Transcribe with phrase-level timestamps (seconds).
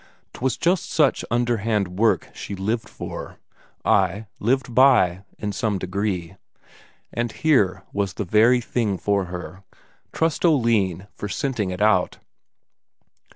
[0.33, 3.37] 'Twas just such underhand work she lived for;
[3.85, 6.35] ay, lived by, in some degree.
[7.13, 9.63] And here was the very thing for her
[10.11, 12.17] trust Oline for scenting it out!